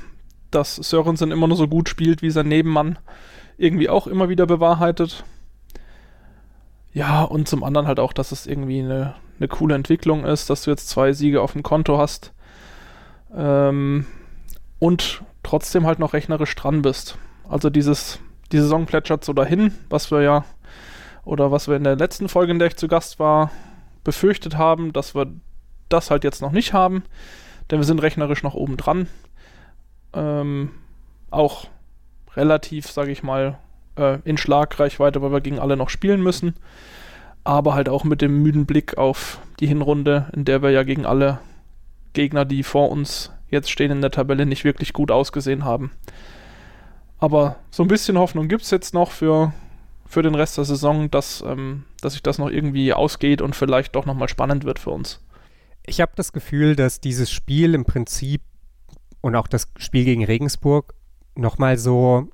[0.51, 2.99] dass Sörensen immer nur so gut spielt wie sein Nebenmann,
[3.57, 5.23] irgendwie auch immer wieder bewahrheitet.
[6.91, 10.63] Ja, und zum anderen halt auch, dass es irgendwie eine, eine coole Entwicklung ist, dass
[10.63, 12.33] du jetzt zwei Siege auf dem Konto hast
[13.35, 14.07] ähm,
[14.79, 17.17] und trotzdem halt noch rechnerisch dran bist.
[17.47, 18.19] Also dieses,
[18.51, 20.45] die Saison plätschert so dahin, was wir ja,
[21.23, 23.51] oder was wir in der letzten Folge, in der ich zu Gast war,
[24.03, 25.27] befürchtet haben, dass wir
[25.89, 27.03] das halt jetzt noch nicht haben,
[27.69, 29.07] denn wir sind rechnerisch noch oben dran
[30.13, 30.71] ähm,
[31.29, 31.67] auch
[32.35, 33.57] relativ, sage ich mal,
[33.97, 36.55] äh, in Schlagreichweite, weil wir gegen alle noch spielen müssen.
[37.43, 41.05] Aber halt auch mit dem müden Blick auf die Hinrunde, in der wir ja gegen
[41.05, 41.39] alle
[42.13, 45.91] Gegner, die vor uns jetzt stehen in der Tabelle, nicht wirklich gut ausgesehen haben.
[47.17, 49.53] Aber so ein bisschen Hoffnung gibt es jetzt noch für,
[50.05, 53.95] für den Rest der Saison, dass, ähm, dass sich das noch irgendwie ausgeht und vielleicht
[53.95, 55.21] doch nochmal spannend wird für uns.
[55.85, 58.41] Ich habe das Gefühl, dass dieses Spiel im Prinzip
[59.21, 60.93] und auch das Spiel gegen Regensburg
[61.35, 62.29] nochmal so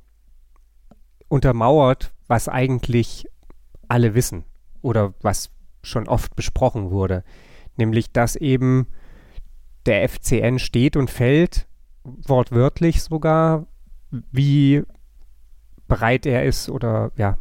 [1.28, 3.26] untermauert, was eigentlich
[3.88, 4.46] alle wissen
[4.82, 5.50] oder was
[5.84, 7.24] schon oft besprochen wurde.
[7.78, 8.88] Nämlich, dass eben
[9.86, 11.68] der FCN steht und fällt,
[12.04, 13.68] wortwörtlich sogar,
[14.32, 14.84] wie
[15.88, 17.38] bereit er ist oder ja,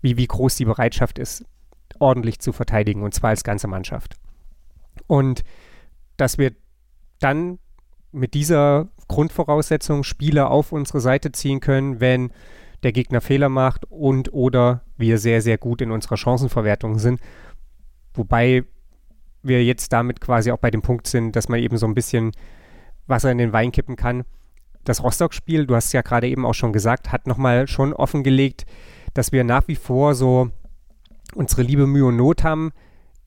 [0.00, 1.44] wie, wie groß die Bereitschaft ist,
[1.98, 4.16] ordentlich zu verteidigen und zwar als ganze Mannschaft.
[5.06, 5.42] Und
[6.16, 6.52] dass wir
[7.20, 7.58] dann
[8.12, 12.32] mit dieser Grundvoraussetzung Spieler auf unsere Seite ziehen können, wenn
[12.82, 17.20] der Gegner Fehler macht und oder wir sehr, sehr gut in unserer Chancenverwertung sind.
[18.14, 18.64] Wobei
[19.42, 22.32] wir jetzt damit quasi auch bei dem Punkt sind, dass man eben so ein bisschen
[23.06, 24.24] Wasser in den Wein kippen kann.
[24.84, 28.66] Das Rostock-Spiel, du hast ja gerade eben auch schon gesagt, hat nochmal schon offengelegt,
[29.14, 30.50] dass wir nach wie vor so
[31.34, 32.72] unsere liebe Mühe und Not haben,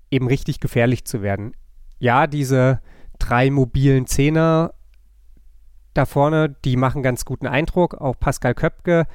[0.10, 1.54] eben richtig gefährlich zu werden.
[2.00, 2.82] Ja, diese
[3.20, 4.74] drei mobilen Zehner
[5.94, 7.96] da vorne, die machen ganz guten Eindruck.
[7.96, 9.06] Auch Pascal Köpke,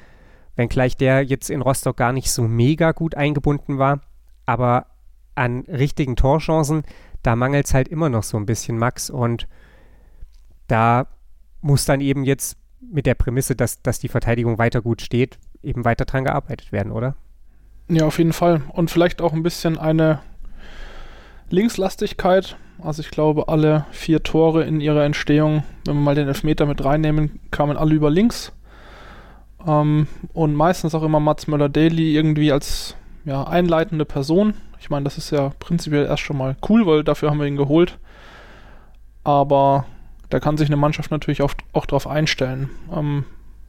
[0.55, 4.01] wenngleich der jetzt in Rostock gar nicht so mega gut eingebunden war.
[4.45, 4.87] Aber
[5.37, 6.83] an richtigen Torchancen,
[7.23, 9.09] da mangelt es halt immer noch so ein bisschen, Max.
[9.09, 9.47] Und
[10.67, 11.07] da
[11.61, 15.85] muss dann eben jetzt mit der Prämisse, dass, dass die Verteidigung weiter gut steht, eben
[15.85, 17.15] weiter dran gearbeitet werden, oder?
[17.89, 18.61] Ja, auf jeden Fall.
[18.73, 20.19] Und vielleicht auch ein bisschen eine
[21.49, 22.57] Linkslastigkeit.
[22.81, 26.83] Also ich glaube, alle vier Tore in ihrer Entstehung, wenn wir mal den Elfmeter mit
[26.83, 28.51] reinnehmen, kamen alle über links.
[29.65, 32.95] Ähm, und meistens auch immer Mats Möller-Daly irgendwie als
[33.25, 34.53] ja, einleitende Person.
[34.79, 37.57] Ich meine, das ist ja prinzipiell erst schon mal cool, weil dafür haben wir ihn
[37.57, 37.97] geholt.
[39.23, 39.85] Aber
[40.29, 42.69] da kann sich eine Mannschaft natürlich auch, auch drauf einstellen.
[42.93, 43.25] Ähm,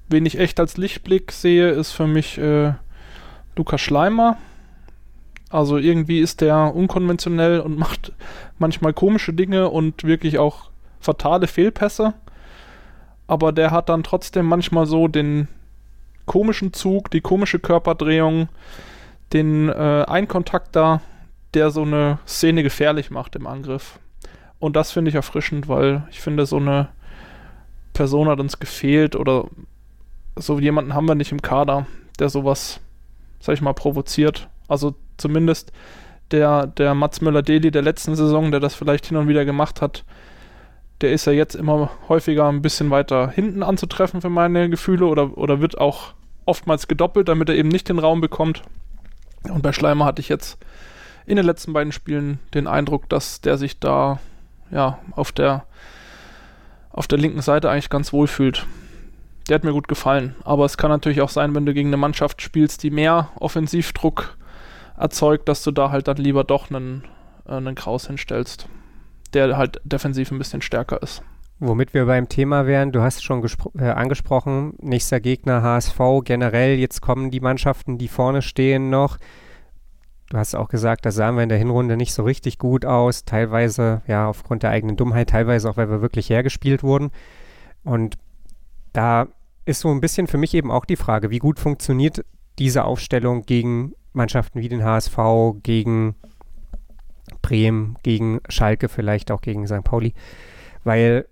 [0.08, 2.72] wen ich echt als Lichtblick sehe, ist für mich äh,
[3.56, 4.38] Lukas Schleimer
[5.50, 8.12] also irgendwie ist der unkonventionell und macht
[8.58, 12.14] manchmal komische Dinge und wirklich auch fatale Fehlpässe.
[13.26, 15.48] Aber der hat dann trotzdem manchmal so den
[16.26, 18.48] komischen Zug, die komische Körperdrehung,
[19.32, 21.00] den äh, Einkontakt da,
[21.54, 23.98] der so eine Szene gefährlich macht im Angriff.
[24.58, 26.88] Und das finde ich erfrischend, weil ich finde, so eine
[27.92, 29.46] Person hat uns gefehlt oder
[30.36, 31.86] so jemanden haben wir nicht im Kader,
[32.18, 32.80] der sowas,
[33.40, 34.48] sag ich mal, provoziert.
[34.68, 35.72] Also zumindest
[36.30, 40.04] der, der Mats Müller-Deli der letzten Saison, der das vielleicht hin und wieder gemacht hat,
[41.00, 45.38] der ist ja jetzt immer häufiger ein bisschen weiter hinten anzutreffen für meine Gefühle oder,
[45.38, 46.14] oder wird auch
[46.44, 48.62] oftmals gedoppelt, damit er eben nicht den Raum bekommt.
[49.44, 50.58] Und bei Schleimer hatte ich jetzt
[51.26, 54.18] in den letzten beiden Spielen den Eindruck, dass der sich da
[54.70, 55.64] ja auf der
[56.90, 58.66] auf der linken Seite eigentlich ganz wohl fühlt.
[59.48, 60.34] Der hat mir gut gefallen.
[60.42, 64.36] Aber es kann natürlich auch sein, wenn du gegen eine Mannschaft spielst, die mehr Offensivdruck
[64.96, 67.04] erzeugt, dass du da halt dann lieber doch einen,
[67.46, 68.68] äh, einen Kraus hinstellst,
[69.32, 71.22] der halt defensiv ein bisschen stärker ist.
[71.60, 73.44] Womit wir beim Thema wären, du hast schon
[73.78, 79.18] äh, angesprochen, nächster Gegner HSV, generell, jetzt kommen die Mannschaften, die vorne stehen noch.
[80.30, 83.24] Du hast auch gesagt, da sahen wir in der Hinrunde nicht so richtig gut aus,
[83.24, 87.10] teilweise ja aufgrund der eigenen Dummheit, teilweise auch, weil wir wirklich hergespielt wurden.
[87.82, 88.18] Und
[88.92, 89.26] da
[89.64, 92.24] ist so ein bisschen für mich eben auch die Frage, wie gut funktioniert
[92.60, 95.18] diese Aufstellung gegen Mannschaften wie den HSV,
[95.64, 96.14] gegen
[97.42, 99.82] Bremen, gegen Schalke, vielleicht auch gegen St.
[99.82, 100.14] Pauli,
[100.84, 101.26] weil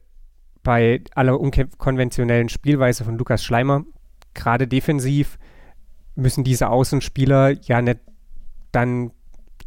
[0.66, 3.84] bei aller unkonventionellen Spielweise von Lukas Schleimer,
[4.34, 5.38] gerade defensiv,
[6.16, 8.00] müssen diese Außenspieler ja nicht
[8.72, 9.12] dann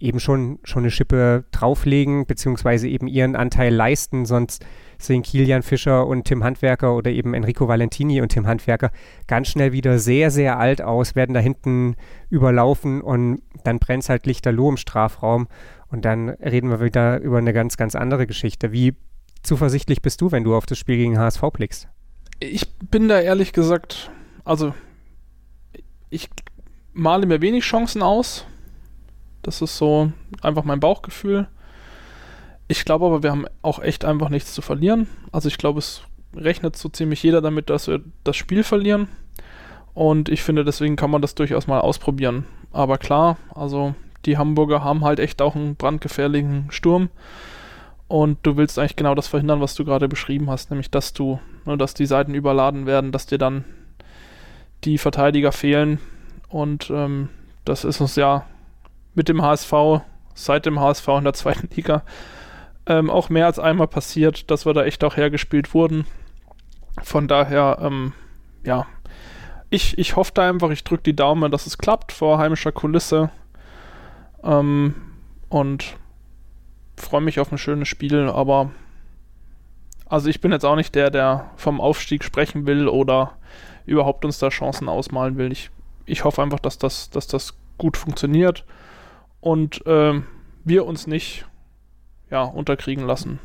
[0.02, 4.66] eben schon, schon eine Schippe drauflegen, beziehungsweise eben ihren Anteil leisten, sonst
[4.98, 8.92] sehen Kilian Fischer und Tim Handwerker oder eben Enrico Valentini und Tim Handwerker
[9.26, 11.96] ganz schnell wieder sehr, sehr alt aus, werden da hinten
[12.30, 15.48] überlaufen und dann brennt es halt lichterloh im Strafraum
[15.88, 18.74] und dann reden wir wieder über eine ganz, ganz andere Geschichte.
[18.74, 18.96] Wie
[19.44, 21.88] zuversichtlich bist du, wenn du auf das Spiel gegen HSV blickst?
[22.40, 24.12] Ich bin da ehrlich gesagt,
[24.44, 24.74] also
[26.10, 26.30] ich
[26.94, 28.46] male mir wenig Chancen aus.
[29.42, 31.48] Das ist so einfach mein Bauchgefühl.
[32.68, 35.08] Ich glaube aber, wir haben auch echt einfach nichts zu verlieren.
[35.32, 36.02] Also ich glaube, es
[36.36, 39.08] rechnet so ziemlich jeder damit, dass wir das Spiel verlieren.
[39.94, 42.46] Und ich finde, deswegen kann man das durchaus mal ausprobieren.
[42.72, 47.10] Aber klar, also die Hamburger haben halt echt auch einen brandgefährlichen Sturm.
[48.10, 51.40] Und du willst eigentlich genau das verhindern, was du gerade beschrieben hast, nämlich dass du,
[51.66, 53.66] ne, dass die Seiten überladen werden, dass dir dann
[54.84, 56.00] die Verteidiger fehlen.
[56.50, 57.30] Und ähm,
[57.66, 58.48] das ist uns ja
[59.14, 60.02] mit dem HSV,
[60.34, 62.02] seit dem HSV in der zweiten Liga,
[62.88, 66.06] ähm, auch mehr als einmal passiert, dass wir da echt auch hergespielt wurden.
[67.04, 68.14] Von daher, ähm,
[68.64, 68.88] ja,
[69.70, 73.30] ich, ich hoffe da einfach, ich drücke die Daumen, dass es klappt vor heimischer Kulisse.
[74.44, 74.96] Ähm,
[75.50, 75.96] und
[77.02, 78.72] freue mich auf ein schönes Spiel, aber
[80.06, 83.38] also ich bin jetzt auch nicht der, der vom Aufstieg sprechen will oder
[83.86, 85.52] überhaupt uns da Chancen ausmalen will.
[85.52, 85.70] Ich,
[86.06, 88.66] ich hoffe einfach, dass das, dass das gut funktioniert
[89.40, 90.22] und äh,
[90.64, 91.46] wir uns nicht
[92.30, 93.40] ja, unterkriegen lassen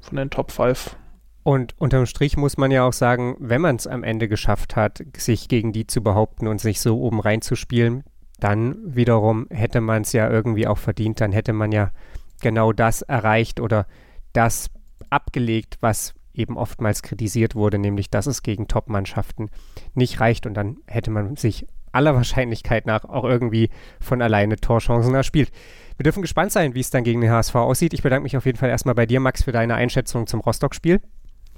[0.00, 0.96] von den Top 5.
[1.42, 5.02] Und unterm Strich muss man ja auch sagen, wenn man es am Ende geschafft hat,
[5.16, 8.04] sich gegen die zu behaupten und sich so oben reinzuspielen,
[8.38, 11.90] dann wiederum hätte man es ja irgendwie auch verdient, dann hätte man ja
[12.40, 13.86] genau das erreicht oder
[14.32, 14.70] das
[15.10, 19.50] abgelegt, was eben oftmals kritisiert wurde, nämlich dass es gegen Top-Mannschaften
[19.94, 23.70] nicht reicht und dann hätte man sich aller Wahrscheinlichkeit nach auch irgendwie
[24.00, 25.50] von alleine Torchancen erspielt.
[25.96, 27.92] Wir dürfen gespannt sein, wie es dann gegen den HSV aussieht.
[27.92, 31.00] Ich bedanke mich auf jeden Fall erstmal bei dir, Max, für deine Einschätzung zum Rostock-Spiel.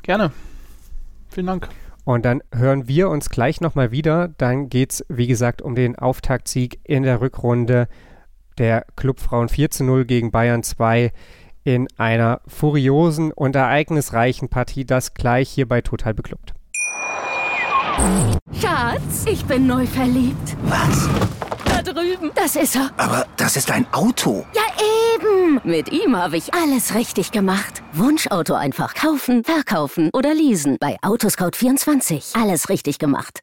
[0.02, 0.32] Gerne.
[1.28, 1.68] Vielen Dank.
[2.04, 4.28] Und dann hören wir uns gleich nochmal wieder.
[4.38, 7.88] Dann geht es, wie gesagt, um den Auftaktsieg in der Rückrunde
[8.60, 11.12] der Clubfrauen 4 zu 0 gegen Bayern 2
[11.64, 14.84] in einer furiosen und ereignisreichen Partie.
[14.84, 16.52] Das gleich hier bei Total Beklubbt.
[18.52, 20.56] Schatz, ich bin neu verliebt.
[20.64, 21.08] Was?
[21.64, 22.30] Da drüben.
[22.34, 22.90] Das ist er.
[22.98, 24.44] Aber das ist ein Auto.
[24.54, 24.62] Ja,
[25.14, 25.60] eben.
[25.64, 27.82] Mit ihm habe ich alles richtig gemacht.
[27.92, 30.76] Wunschauto einfach kaufen, verkaufen oder leasen.
[30.78, 32.40] Bei Autoscout24.
[32.40, 33.40] Alles richtig gemacht.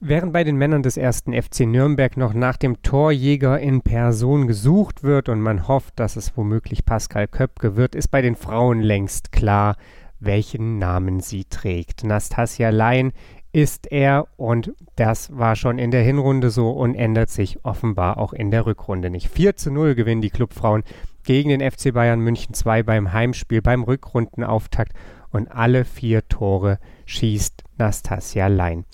[0.00, 5.02] Während bei den Männern des ersten FC Nürnberg noch nach dem Torjäger in Person gesucht
[5.02, 9.32] wird und man hofft, dass es womöglich Pascal Köpke wird, ist bei den Frauen längst
[9.32, 9.74] klar,
[10.20, 12.04] welchen Namen sie trägt.
[12.04, 13.10] Nastasia Lein
[13.52, 18.32] ist er und das war schon in der Hinrunde so und ändert sich offenbar auch
[18.32, 19.28] in der Rückrunde nicht.
[19.28, 20.84] 4 zu 0 gewinnen die Clubfrauen
[21.24, 24.92] gegen den FC Bayern München 2 beim Heimspiel, beim Rückrundenauftakt
[25.30, 28.84] und alle vier Tore schießt Nastasia Lein.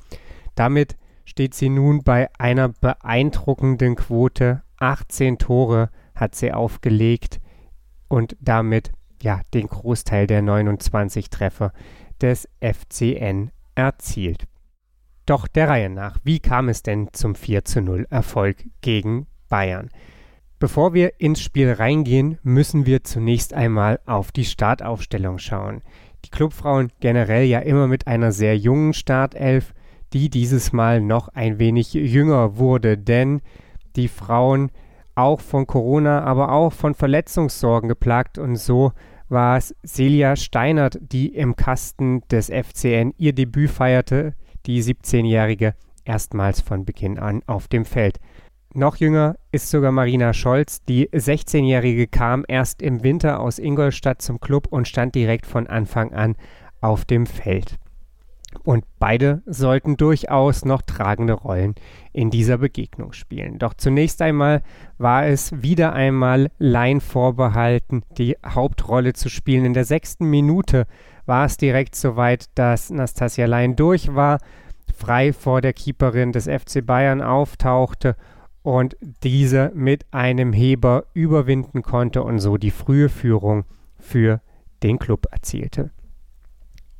[0.54, 4.62] Damit steht sie nun bei einer beeindruckenden Quote.
[4.78, 7.40] 18 Tore hat sie aufgelegt
[8.08, 11.72] und damit ja den Großteil der 29 Treffer
[12.20, 14.46] des FCN erzielt.
[15.26, 19.88] Doch der Reihe nach, wie kam es denn zum 4 zu 0 Erfolg gegen Bayern?
[20.58, 25.82] Bevor wir ins Spiel reingehen, müssen wir zunächst einmal auf die Startaufstellung schauen.
[26.24, 29.74] Die Clubfrauen generell ja immer mit einer sehr jungen Startelf,
[30.14, 33.42] die dieses Mal noch ein wenig jünger wurde, denn
[33.96, 34.70] die Frauen
[35.14, 38.92] auch von Corona, aber auch von Verletzungssorgen geplagt und so
[39.28, 44.34] war es Celia Steinert, die im Kasten des FCN ihr Debüt feierte,
[44.66, 45.74] die 17-Jährige
[46.04, 48.20] erstmals von Beginn an auf dem Feld.
[48.72, 50.82] Noch jünger ist sogar Marina Scholz.
[50.84, 56.12] Die 16-Jährige kam erst im Winter aus Ingolstadt zum Club und stand direkt von Anfang
[56.12, 56.36] an
[56.80, 57.78] auf dem Feld.
[58.62, 61.74] Und beide sollten durchaus noch tragende Rollen
[62.12, 63.58] in dieser Begegnung spielen.
[63.58, 64.62] Doch zunächst einmal
[64.96, 69.64] war es wieder einmal Laien vorbehalten, die Hauptrolle zu spielen.
[69.64, 70.86] In der sechsten Minute
[71.26, 74.38] war es direkt soweit, dass Nastasia Laien durch war,
[74.94, 78.16] frei vor der Keeperin des FC Bayern auftauchte
[78.62, 83.64] und diese mit einem Heber überwinden konnte und so die frühe Führung
[83.98, 84.40] für
[84.82, 85.90] den Club erzielte.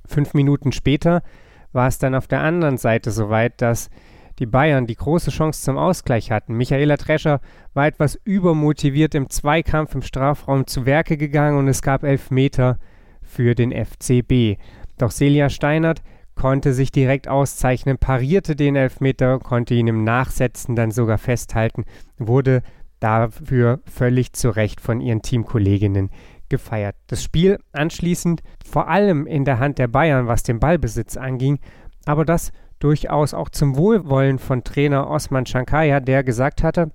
[0.07, 1.23] Fünf Minuten später
[1.75, 3.91] war es dann auf der anderen Seite soweit, dass
[4.39, 6.55] die Bayern die große Chance zum Ausgleich hatten.
[6.55, 7.41] Michaela Drescher
[7.73, 12.79] war etwas übermotiviert im Zweikampf im Strafraum zu Werke gegangen und es gab elf Meter
[13.23, 14.59] für den FCB.
[14.99, 16.03] Doch Celia Steinert
[16.35, 21.85] konnte sich direkt auszeichnen, parierte den Elfmeter, konnte ihn im Nachsetzen dann sogar festhalten,
[22.19, 22.63] wurde
[22.99, 26.11] dafür völlig zu Recht von ihren Teamkolleginnen
[26.55, 26.95] gefeiert.
[27.09, 31.59] Das Spiel anschließend vor allem in der Hand der Bayern, was den Ballbesitz anging,
[32.07, 36.93] aber das durchaus auch zum Wohlwollen von Trainer Osman Shankaya, der gesagt hatte,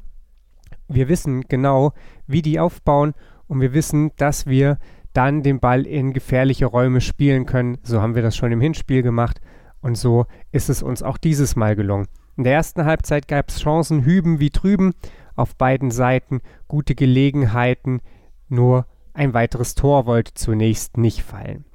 [0.88, 1.92] wir wissen genau,
[2.26, 3.14] wie die aufbauen
[3.48, 4.78] und wir wissen, dass wir
[5.12, 7.80] dann den Ball in gefährliche Räume spielen können.
[7.84, 9.42] So haben wir das schon im Hinspiel gemacht
[9.82, 12.08] und so ist es uns auch dieses Mal gelungen.
[12.38, 14.94] In der ersten Halbzeit gab es Chancen hüben wie drüben
[15.36, 18.00] auf beiden Seiten, gute Gelegenheiten,
[18.48, 18.86] nur
[19.20, 21.66] ein weiteres Tor wollte zunächst nicht fallen.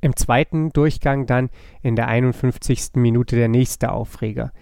[0.00, 1.50] Im zweiten Durchgang dann
[1.82, 2.92] in der 51.
[2.94, 4.52] Minute der nächste Aufreger.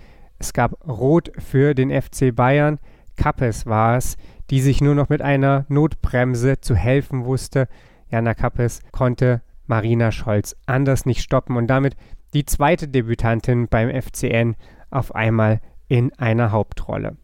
[0.40, 2.80] Es gab Rot für den FC Bayern.
[3.16, 4.16] Kappes war es,
[4.50, 7.68] die sich nur noch mit einer Notbremse zu helfen wusste.
[8.10, 11.94] Jana Kappes konnte Marina Scholz anders nicht stoppen und damit
[12.32, 14.56] die zweite Debütantin beim FCN
[14.90, 17.16] auf einmal in einer Hauptrolle.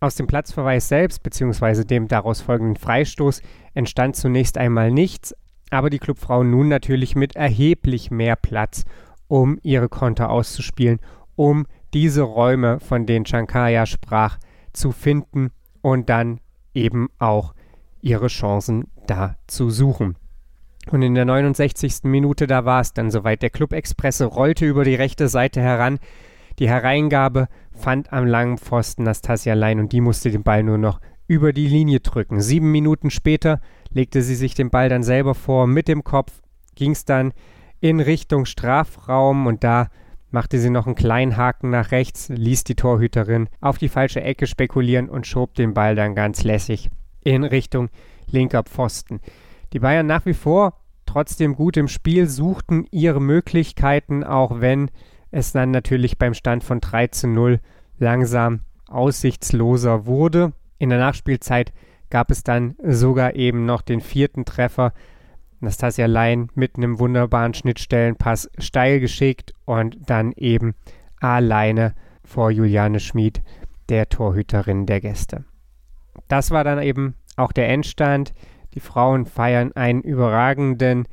[0.00, 1.84] Aus dem Platzverweis selbst bzw.
[1.84, 3.42] dem daraus folgenden Freistoß
[3.74, 5.34] entstand zunächst einmal nichts,
[5.70, 8.84] aber die Clubfrauen nun natürlich mit erheblich mehr Platz,
[9.26, 11.00] um ihre Konter auszuspielen,
[11.34, 14.38] um diese Räume, von denen Shankaya sprach,
[14.72, 16.40] zu finden und dann
[16.74, 17.54] eben auch
[18.00, 20.16] ihre Chancen da zu suchen.
[20.90, 22.04] Und in der 69.
[22.04, 23.42] Minute, da war es dann soweit.
[23.42, 25.98] Der Club Expresse rollte über die rechte Seite heran.
[26.58, 31.00] Die Hereingabe fand am langen Pfosten Nastasia Lein und die musste den Ball nur noch
[31.26, 32.40] über die Linie drücken.
[32.40, 35.66] Sieben Minuten später legte sie sich den Ball dann selber vor.
[35.66, 36.32] Mit dem Kopf
[36.74, 37.32] ging es dann
[37.80, 39.88] in Richtung Strafraum und da
[40.30, 44.46] machte sie noch einen kleinen Haken nach rechts, ließ die Torhüterin auf die falsche Ecke
[44.46, 46.90] spekulieren und schob den Ball dann ganz lässig
[47.22, 47.88] in Richtung
[48.30, 49.20] linker Pfosten.
[49.72, 50.74] Die Bayern nach wie vor
[51.06, 54.90] trotzdem gut im Spiel, suchten ihre Möglichkeiten, auch wenn
[55.30, 57.60] es dann natürlich beim Stand von 13-0
[57.98, 60.52] langsam aussichtsloser wurde.
[60.78, 61.72] In der Nachspielzeit
[62.10, 64.92] gab es dann sogar eben noch den vierten Treffer
[65.60, 70.74] Nastasia Lein mit einem wunderbaren Schnittstellenpass steil geschickt und dann eben
[71.20, 73.42] alleine vor Juliane Schmid,
[73.88, 75.44] der Torhüterin der Gäste.
[76.28, 78.34] Das war dann eben auch der Endstand.
[78.74, 81.08] Die Frauen feiern einen überragenden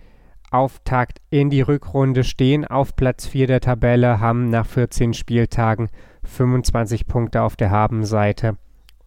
[0.52, 5.90] Auftakt in die Rückrunde, stehen auf Platz 4 der Tabelle, haben nach 14 Spieltagen
[6.24, 8.58] 25 Punkte auf der Habenseite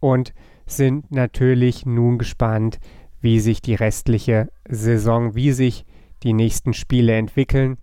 [0.00, 0.32] und
[0.66, 2.78] sind natürlich nun gespannt,
[3.20, 5.84] wie sich die restliche Saison, wie sich
[6.22, 7.78] die nächsten Spiele entwickeln.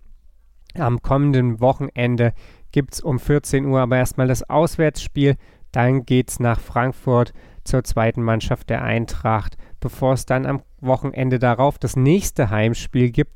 [0.78, 2.34] Am kommenden Wochenende
[2.72, 5.36] gibt es um 14 Uhr aber erstmal das Auswärtsspiel.
[5.72, 11.40] Dann geht es nach Frankfurt zur zweiten Mannschaft der Eintracht, bevor es dann am Wochenende
[11.40, 13.32] darauf das nächste Heimspiel gibt.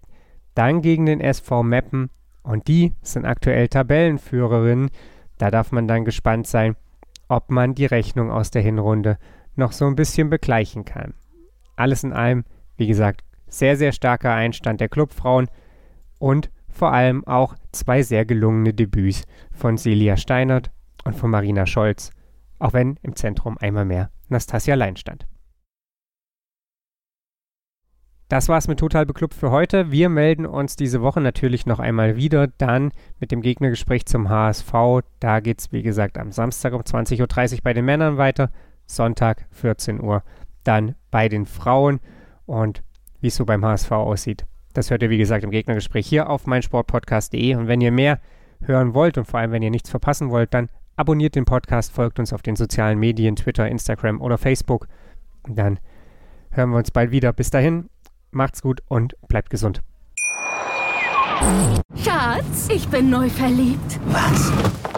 [0.56, 2.10] Dann gegen den SV Meppen.
[2.44, 4.90] Und die sind aktuell Tabellenführerinnen.
[5.38, 6.76] Da darf man dann gespannt sein,
[7.28, 9.18] ob man die Rechnung aus der Hinrunde
[9.56, 11.14] noch so ein bisschen begleichen kann
[11.80, 12.44] alles in allem,
[12.78, 15.48] wie gesagt, sehr, sehr starker Einstand der Clubfrauen
[16.20, 20.72] und vor allem auch zwei sehr gelungene Debüts von Celia Steinert
[21.06, 22.12] und von Marina Scholz,
[22.60, 25.26] auch wenn im Zentrum einmal mehr Nastasia Lein stand.
[28.30, 29.92] Das war's mit Total Beklubbt für heute.
[29.92, 34.72] Wir melden uns diese Woche natürlich noch einmal wieder, dann mit dem Gegnergespräch zum HSV.
[35.20, 38.52] Da geht's, wie gesagt, am Samstag um 20.30 Uhr bei den Männern weiter,
[38.86, 40.22] Sonntag 14 Uhr
[40.64, 42.00] dann bei den Frauen
[42.46, 42.84] und
[43.20, 44.46] wie es so beim HSV aussieht.
[44.74, 47.56] Das hört ihr, wie gesagt, im Gegnergespräch hier auf meinsportpodcast.de.
[47.56, 48.20] Und wenn ihr mehr
[48.62, 52.20] hören wollt und vor allem, wenn ihr nichts verpassen wollt, dann abonniert den Podcast, folgt
[52.20, 54.88] uns auf den sozialen Medien, Twitter, Instagram oder Facebook.
[55.42, 55.80] Und dann
[56.52, 57.34] hören wir uns bald wieder.
[57.34, 57.90] Bis dahin,
[58.32, 59.82] macht's gut und bleibt gesund.
[62.04, 64.00] Schatz, ich bin neu verliebt.
[64.08, 64.52] Was?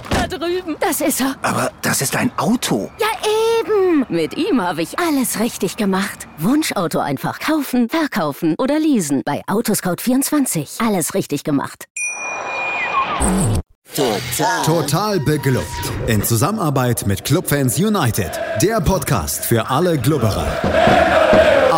[0.09, 0.75] Da drüben.
[0.79, 1.35] Das ist er.
[1.41, 2.89] Aber das ist ein Auto.
[2.99, 3.07] Ja,
[3.59, 4.05] eben.
[4.09, 6.27] Mit ihm habe ich alles richtig gemacht.
[6.37, 9.21] Wunschauto einfach kaufen, verkaufen oder leasen.
[9.25, 10.85] Bei Autoscout24.
[10.85, 11.85] Alles richtig gemacht.
[13.95, 14.63] Total.
[14.65, 15.65] Total beglückt.
[16.07, 18.31] In Zusammenarbeit mit Clubfans United.
[18.61, 20.47] Der Podcast für alle Glubberer.